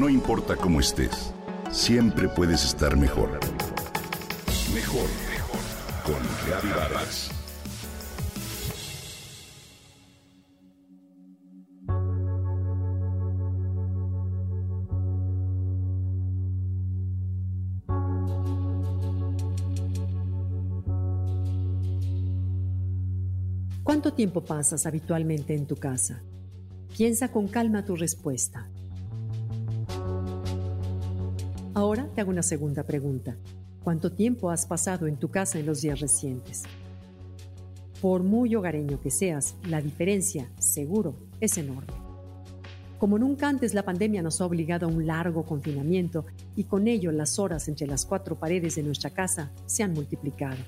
No 0.00 0.08
importa 0.08 0.56
cómo 0.56 0.80
estés, 0.80 1.34
siempre 1.70 2.26
puedes 2.26 2.64
estar 2.64 2.96
mejor. 2.96 3.38
Mejor, 4.72 5.06
mejor. 5.30 5.60
Con 6.06 6.70
Vargas. 6.74 7.30
¿Cuánto 23.82 24.14
tiempo 24.14 24.42
pasas 24.42 24.86
habitualmente 24.86 25.54
en 25.54 25.66
tu 25.66 25.76
casa? 25.76 26.22
Piensa 26.96 27.30
con 27.30 27.48
calma 27.48 27.84
tu 27.84 27.96
respuesta. 27.96 28.66
Ahora 31.80 32.06
te 32.14 32.20
hago 32.20 32.30
una 32.30 32.42
segunda 32.42 32.82
pregunta. 32.82 33.38
¿Cuánto 33.82 34.12
tiempo 34.12 34.50
has 34.50 34.66
pasado 34.66 35.06
en 35.06 35.16
tu 35.16 35.30
casa 35.30 35.58
en 35.58 35.64
los 35.64 35.80
días 35.80 35.98
recientes? 35.98 36.64
Por 38.02 38.22
muy 38.22 38.54
hogareño 38.54 39.00
que 39.00 39.10
seas, 39.10 39.54
la 39.66 39.80
diferencia, 39.80 40.50
seguro, 40.58 41.14
es 41.40 41.56
enorme. 41.56 41.94
Como 42.98 43.18
nunca 43.18 43.48
antes 43.48 43.72
la 43.72 43.82
pandemia 43.82 44.20
nos 44.20 44.42
ha 44.42 44.44
obligado 44.44 44.84
a 44.84 44.90
un 44.90 45.06
largo 45.06 45.46
confinamiento 45.46 46.26
y 46.54 46.64
con 46.64 46.86
ello 46.86 47.12
las 47.12 47.38
horas 47.38 47.66
entre 47.66 47.86
las 47.86 48.04
cuatro 48.04 48.38
paredes 48.38 48.74
de 48.74 48.82
nuestra 48.82 49.08
casa 49.08 49.50
se 49.64 49.82
han 49.82 49.94
multiplicado. 49.94 50.58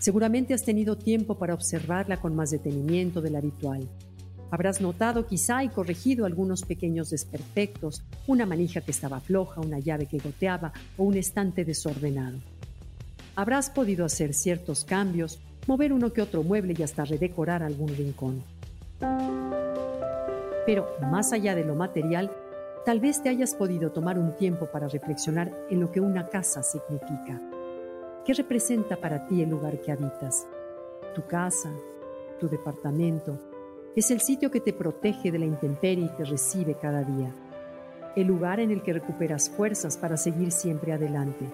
Seguramente 0.00 0.52
has 0.52 0.64
tenido 0.64 0.98
tiempo 0.98 1.38
para 1.38 1.54
observarla 1.54 2.20
con 2.20 2.36
más 2.36 2.50
detenimiento 2.50 3.22
del 3.22 3.36
habitual. 3.36 3.88
Habrás 4.50 4.80
notado 4.80 5.26
quizá 5.26 5.64
y 5.64 5.68
corregido 5.68 6.26
algunos 6.26 6.62
pequeños 6.62 7.10
desperfectos, 7.10 8.02
una 8.26 8.46
manija 8.46 8.80
que 8.80 8.90
estaba 8.90 9.20
floja, 9.20 9.60
una 9.60 9.78
llave 9.78 10.06
que 10.06 10.18
goteaba 10.18 10.72
o 10.96 11.04
un 11.04 11.16
estante 11.16 11.64
desordenado. 11.64 12.38
Habrás 13.36 13.70
podido 13.70 14.04
hacer 14.04 14.32
ciertos 14.32 14.84
cambios, 14.84 15.40
mover 15.66 15.92
uno 15.92 16.12
que 16.12 16.22
otro 16.22 16.42
mueble 16.42 16.74
y 16.78 16.82
hasta 16.82 17.04
redecorar 17.04 17.62
algún 17.62 17.88
rincón. 17.88 18.42
Pero 20.66 20.88
más 21.10 21.32
allá 21.32 21.54
de 21.54 21.64
lo 21.64 21.74
material, 21.74 22.30
tal 22.86 23.00
vez 23.00 23.22
te 23.22 23.28
hayas 23.28 23.54
podido 23.54 23.90
tomar 23.90 24.18
un 24.18 24.36
tiempo 24.36 24.66
para 24.66 24.88
reflexionar 24.88 25.52
en 25.68 25.80
lo 25.80 25.90
que 25.90 26.00
una 26.00 26.28
casa 26.28 26.62
significa. 26.62 27.40
¿Qué 28.24 28.32
representa 28.34 28.96
para 28.96 29.26
ti 29.26 29.42
el 29.42 29.50
lugar 29.50 29.80
que 29.80 29.92
habitas? 29.92 30.46
Tu 31.14 31.22
casa, 31.26 31.70
tu 32.40 32.48
departamento, 32.48 33.38
es 33.96 34.10
el 34.10 34.20
sitio 34.20 34.50
que 34.50 34.60
te 34.60 34.72
protege 34.72 35.30
de 35.30 35.38
la 35.38 35.46
intemperie 35.46 36.06
y 36.06 36.16
te 36.16 36.24
recibe 36.24 36.76
cada 36.80 37.02
día. 37.02 37.32
El 38.16 38.26
lugar 38.26 38.60
en 38.60 38.70
el 38.70 38.82
que 38.82 38.92
recuperas 38.92 39.50
fuerzas 39.50 39.96
para 39.96 40.16
seguir 40.16 40.52
siempre 40.52 40.92
adelante. 40.92 41.46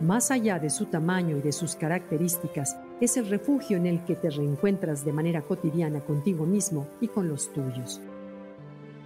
Más 0.00 0.30
allá 0.30 0.58
de 0.58 0.70
su 0.70 0.86
tamaño 0.86 1.36
y 1.36 1.40
de 1.40 1.52
sus 1.52 1.76
características, 1.76 2.76
es 3.00 3.16
el 3.16 3.28
refugio 3.28 3.76
en 3.76 3.86
el 3.86 4.04
que 4.04 4.16
te 4.16 4.30
reencuentras 4.30 5.04
de 5.04 5.12
manera 5.12 5.42
cotidiana 5.42 6.00
contigo 6.00 6.46
mismo 6.46 6.86
y 7.00 7.08
con 7.08 7.28
los 7.28 7.52
tuyos. 7.52 8.00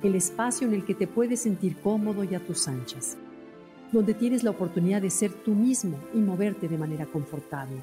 El 0.03 0.15
espacio 0.15 0.67
en 0.67 0.75
el 0.75 0.85
que 0.85 0.95
te 0.95 1.07
puedes 1.07 1.41
sentir 1.41 1.77
cómodo 1.81 2.25
y 2.25 2.35
a 2.35 2.41
tus 2.41 2.69
anchas 2.69 3.17
donde 3.95 4.13
tienes 4.13 4.43
la 4.43 4.51
oportunidad 4.51 5.01
de 5.01 5.09
ser 5.09 5.33
tú 5.33 5.55
mismo 5.55 5.97
y 6.13 6.19
moverte 6.19 6.69
de 6.69 6.77
manera 6.77 7.07
confortable. 7.07 7.77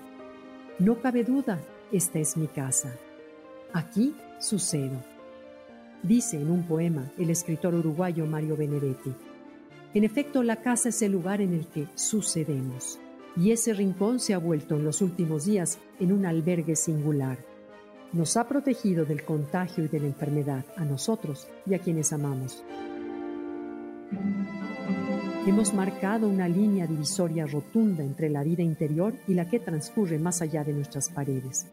No 0.78 1.00
cabe 1.00 1.23
duda, 1.23 1.59
esta 1.92 2.20
es 2.20 2.36
mi 2.36 2.48
casa. 2.48 2.94
Aquí 3.73 4.14
sucedo. 4.39 5.02
Dice 6.03 6.36
en 6.36 6.52
un 6.52 6.64
poema 6.64 7.09
el 7.17 7.30
escritor 7.30 7.73
uruguayo 7.73 8.25
Mario 8.25 8.58
Benedetti. 8.58 9.13
En 9.94 10.03
efecto, 10.03 10.44
la 10.44 10.58
casa 10.58 10.89
es 10.89 11.02
el 11.02 11.13
lugar 11.13 11.39
en 11.39 11.53
el 11.53 11.67
que 11.67 11.88
sucedemos, 11.95 13.00
y 13.38 13.52
ese 13.52 13.73
rincón 13.73 14.19
se 14.19 14.33
ha 14.33 14.39
vuelto 14.39 14.75
en 14.75 14.83
los 14.83 15.02
últimos 15.02 15.45
días 15.45 15.80
en 16.00 16.12
un 16.12 16.25
albergue 16.25 16.75
singular. 16.75 17.38
Nos 18.12 18.35
ha 18.35 18.46
protegido 18.46 19.06
del 19.06 19.23
contagio 19.23 19.85
y 19.85 19.88
de 19.88 20.01
la 20.01 20.07
enfermedad 20.07 20.66
a 20.75 20.84
nosotros 20.84 21.47
y 21.66 21.73
a 21.73 21.79
quienes 21.79 22.12
amamos. 22.12 22.63
Hemos 25.47 25.73
marcado 25.73 26.28
una 26.28 26.50
línea 26.50 26.88
divisoria 26.88 27.46
rotunda 27.46 28.03
entre 28.03 28.29
la 28.29 28.44
vida 28.44 28.63
interior 28.63 29.13
y 29.29 29.34
la 29.34 29.47
que 29.47 29.59
transcurre 29.59 30.19
más 30.19 30.41
allá 30.41 30.66
de 30.66 30.73
nuestras 30.73 31.09
paredes. 31.09 31.67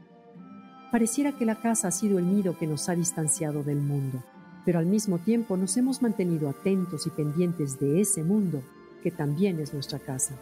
Pareciera 0.91 1.32
que 1.32 1.44
la 1.44 1.56
casa 1.56 1.88
ha 1.88 1.91
sido 1.91 2.19
el 2.19 2.34
nido 2.34 2.56
que 2.59 2.66
nos 2.66 2.88
ha 2.88 2.94
distanciado 2.94 3.62
del 3.62 3.81
mundo, 3.81 4.22
pero 4.65 4.78
al 4.78 4.87
mismo 4.87 5.19
tiempo 5.19 5.56
nos 5.56 5.76
hemos 5.76 6.00
mantenido 6.00 6.49
atentos 6.49 7.06
y 7.06 7.10
pendientes 7.10 7.78
de 7.78 8.00
ese 8.00 8.25
mundo 8.25 8.62
que 9.03 9.10
también 9.10 9.60
es 9.60 9.75
nuestra 9.75 9.99
casa. 9.99 10.34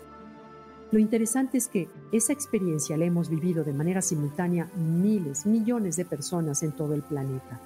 Lo 0.92 1.00
interesante 1.00 1.58
es 1.58 1.66
que 1.66 1.88
esa 2.12 2.32
experiencia 2.32 2.96
la 2.96 3.06
hemos 3.06 3.28
vivido 3.28 3.64
de 3.64 3.72
manera 3.72 4.00
simultánea 4.00 4.70
miles, 4.76 5.46
millones 5.46 5.96
de 5.96 6.04
personas 6.04 6.62
en 6.62 6.70
todo 6.70 6.94
el 6.94 7.02
planeta. 7.02 7.60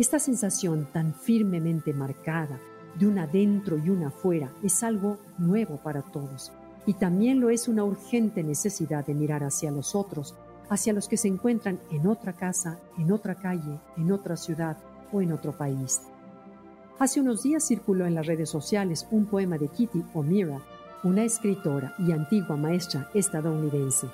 Esta 0.00 0.18
sensación 0.18 0.88
tan 0.92 1.14
firmemente 1.14 1.92
marcada 1.92 2.58
de 2.98 3.06
una 3.06 3.22
adentro 3.22 3.78
y 3.78 3.90
una 3.90 4.08
afuera 4.08 4.50
es 4.64 4.82
algo 4.82 5.18
nuevo 5.38 5.76
para 5.76 6.02
todos. 6.02 6.50
Y 6.86 6.94
también 6.94 7.38
lo 7.38 7.50
es 7.50 7.68
una 7.68 7.84
urgente 7.84 8.42
necesidad 8.42 9.06
de 9.06 9.14
mirar 9.14 9.44
hacia 9.44 9.70
los 9.70 9.94
otros, 9.94 10.34
hacia 10.68 10.92
los 10.92 11.08
que 11.08 11.16
se 11.16 11.28
encuentran 11.28 11.80
en 11.90 12.06
otra 12.06 12.32
casa, 12.32 12.78
en 12.98 13.12
otra 13.12 13.34
calle, 13.34 13.80
en 13.96 14.12
otra 14.12 14.36
ciudad 14.36 14.76
o 15.12 15.20
en 15.20 15.32
otro 15.32 15.56
país. 15.56 16.02
Hace 16.98 17.20
unos 17.20 17.42
días 17.42 17.66
circuló 17.66 18.06
en 18.06 18.14
las 18.14 18.26
redes 18.26 18.50
sociales 18.50 19.06
un 19.10 19.26
poema 19.26 19.56
de 19.58 19.68
Kitty 19.68 20.04
O'Meara, 20.14 20.60
una 21.04 21.24
escritora 21.24 21.94
y 21.98 22.12
antigua 22.12 22.56
maestra 22.56 23.08
estadounidense. 23.14 24.08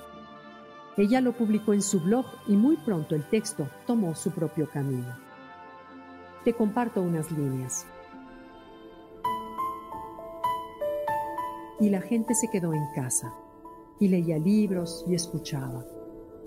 Ella 0.97 1.19
lo 1.19 1.33
publicó 1.33 1.73
en 1.73 1.81
su 1.81 1.99
blog 1.99 2.25
y 2.47 2.55
muy 2.55 2.77
pronto 2.77 3.15
el 3.15 3.27
texto 3.27 3.67
tomó 3.85 4.15
su 4.15 4.31
propio 4.31 4.69
camino. 4.69 5.17
Te 6.43 6.53
comparto 6.53 7.01
unas 7.01 7.31
líneas. 7.31 7.85
y 11.79 11.89
la 11.89 12.01
gente 12.01 12.33
se 12.33 12.47
quedó 12.47 12.73
en 12.73 12.85
casa 12.93 13.33
y 13.99 14.07
leía 14.07 14.37
libros 14.37 15.05
y 15.07 15.15
escuchaba 15.15 15.83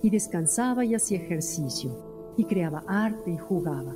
y 0.02 0.10
descansaba 0.10 0.84
y 0.84 0.94
hacía 0.94 1.18
ejercicio 1.18 2.34
y 2.36 2.44
creaba 2.44 2.84
arte 2.86 3.32
y 3.32 3.38
jugaba 3.38 3.94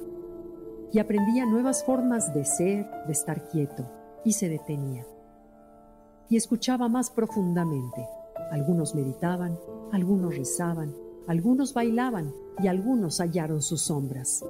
y 0.93 0.99
aprendía 0.99 1.47
nuevas 1.47 1.85
formas 1.85 2.35
de 2.35 2.45
ser, 2.45 2.87
de 3.07 3.13
estar 3.13 3.49
quieto 3.49 3.85
y 4.25 4.33
se 4.33 4.49
detenía 4.49 5.07
y 6.33 6.37
escuchaba 6.37 6.89
más 6.89 7.11
profundamente. 7.11 8.09
Algunos 8.51 8.95
meditaban, 8.95 9.59
algunos 9.93 10.35
rezaban, 10.35 10.95
algunos 11.27 11.75
bailaban 11.75 12.33
y 12.59 12.69
algunos 12.69 13.19
hallaron 13.21 13.61
sus 13.61 13.83
sombras. 13.83 14.43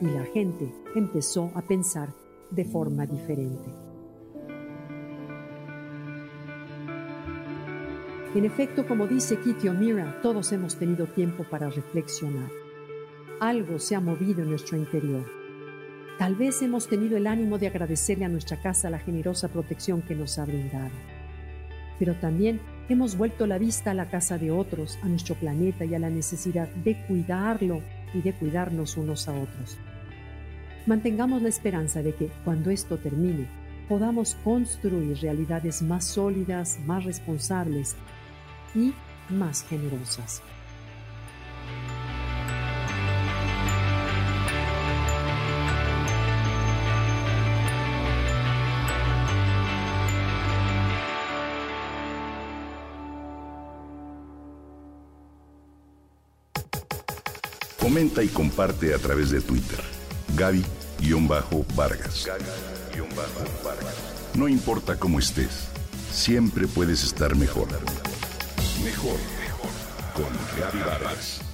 Y 0.00 0.06
la 0.06 0.24
gente 0.24 0.74
empezó 0.94 1.50
a 1.54 1.60
pensar 1.60 2.08
de 2.50 2.64
forma 2.64 3.04
diferente. 3.04 3.70
En 8.32 8.44
efecto, 8.44 8.86
como 8.86 9.08
dice 9.08 9.40
Kitty 9.40 9.66
O'Meara, 9.66 10.20
todos 10.22 10.52
hemos 10.52 10.76
tenido 10.76 11.06
tiempo 11.06 11.42
para 11.42 11.68
reflexionar. 11.68 12.48
Algo 13.40 13.80
se 13.80 13.96
ha 13.96 14.00
movido 14.00 14.42
en 14.42 14.50
nuestro 14.50 14.76
interior. 14.76 15.24
Tal 16.16 16.36
vez 16.36 16.62
hemos 16.62 16.86
tenido 16.86 17.16
el 17.16 17.26
ánimo 17.26 17.58
de 17.58 17.66
agradecerle 17.66 18.26
a 18.26 18.28
nuestra 18.28 18.56
casa 18.62 18.88
la 18.88 19.00
generosa 19.00 19.48
protección 19.48 20.00
que 20.02 20.14
nos 20.14 20.38
ha 20.38 20.44
brindado. 20.44 20.92
Pero 21.98 22.14
también 22.14 22.60
hemos 22.88 23.16
vuelto 23.16 23.48
la 23.48 23.58
vista 23.58 23.90
a 23.90 23.94
la 23.94 24.08
casa 24.08 24.38
de 24.38 24.52
otros, 24.52 24.96
a 25.02 25.08
nuestro 25.08 25.34
planeta 25.34 25.84
y 25.84 25.96
a 25.96 25.98
la 25.98 26.08
necesidad 26.08 26.68
de 26.68 27.04
cuidarlo 27.08 27.80
y 28.14 28.22
de 28.22 28.32
cuidarnos 28.32 28.96
unos 28.96 29.26
a 29.26 29.32
otros. 29.32 29.76
Mantengamos 30.86 31.42
la 31.42 31.48
esperanza 31.48 32.00
de 32.00 32.14
que, 32.14 32.30
cuando 32.44 32.70
esto 32.70 32.96
termine, 32.96 33.48
podamos 33.88 34.36
construir 34.44 35.18
realidades 35.18 35.82
más 35.82 36.04
sólidas, 36.04 36.78
más 36.86 37.04
responsables 37.04 37.96
y 38.74 38.92
más 39.28 39.64
generosas. 39.64 40.42
Comenta 57.90 58.22
y 58.22 58.28
comparte 58.28 58.94
a 58.94 58.98
través 58.98 59.30
de 59.30 59.40
Twitter. 59.40 59.80
Gaby-Vargas. 60.36 62.28
No 64.34 64.46
importa 64.48 64.96
cómo 64.96 65.18
estés, 65.18 65.66
siempre 66.12 66.68
puedes 66.68 67.02
estar 67.02 67.34
mejor. 67.34 67.66
Mejor, 68.84 69.18
mejor. 69.38 69.70
Con 70.14 70.32
Gaby 70.58 70.78
Vargas. 70.78 71.49